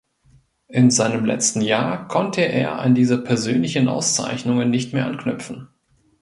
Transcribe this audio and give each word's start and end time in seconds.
In 0.69 0.89
seinem 0.89 1.25
letzten 1.25 1.61
Jahr 1.61 2.07
konnte 2.07 2.41
er 2.41 2.79
an 2.79 2.95
diese 2.95 3.23
persönlichen 3.23 3.87
Auszeichnungen 3.87 4.71
nicht 4.71 4.93
mehr 4.93 5.05
anknüpfen. 5.05 5.67